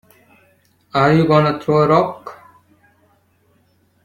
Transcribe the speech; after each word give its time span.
Are 0.95 1.13
you 1.13 1.27
gonna 1.27 1.59
throw 1.61 1.83
a 1.83 1.87
rock? 1.87 2.41